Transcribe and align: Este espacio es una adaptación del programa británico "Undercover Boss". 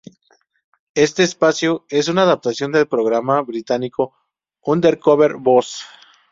Este 0.95 1.21
espacio 1.21 1.85
es 1.87 2.07
una 2.07 2.23
adaptación 2.23 2.71
del 2.71 2.87
programa 2.87 3.39
británico 3.43 4.15
"Undercover 4.63 5.35
Boss". 5.37 5.85